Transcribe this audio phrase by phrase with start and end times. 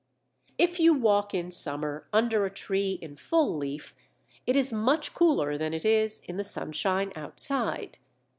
[0.57, 3.93] If you walk in summer, under a tree in full leaf,
[4.47, 7.99] it is much cooler than it is in the sunshine outside.